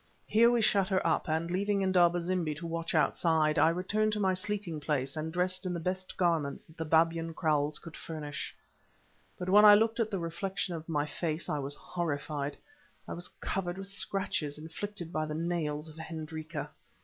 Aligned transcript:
Here 0.25 0.49
we 0.49 0.61
shut 0.63 0.87
her 0.89 1.05
up, 1.05 1.29
and, 1.29 1.51
leaving 1.51 1.83
Indaba 1.83 2.19
zimbi 2.21 2.55
to 2.55 2.65
watch 2.65 2.95
outside, 2.95 3.59
I 3.59 3.69
returned 3.69 4.13
to 4.13 4.19
my 4.19 4.33
sleeping 4.33 4.79
place 4.79 5.15
and 5.15 5.31
dressed 5.31 5.63
in 5.63 5.75
the 5.75 5.79
best 5.79 6.17
garments 6.17 6.65
that 6.65 6.75
the 6.77 6.85
Babyan 6.87 7.35
Kraals 7.35 7.77
could 7.77 7.95
furnish. 7.95 8.55
But 9.37 9.47
when 9.49 9.63
I 9.63 9.75
looked 9.75 9.99
at 9.99 10.09
the 10.09 10.17
reflection 10.17 10.73
of 10.73 10.89
my 10.89 11.05
face, 11.05 11.47
I 11.49 11.59
was 11.59 11.75
horrified. 11.75 12.57
It 13.07 13.13
was 13.13 13.27
covered 13.41 13.77
with 13.77 13.89
scratches 13.89 14.57
inflicted 14.57 15.13
by 15.13 15.27
the 15.27 15.35
nails 15.35 15.87
of 15.87 15.97
Hendrika. 15.97 16.71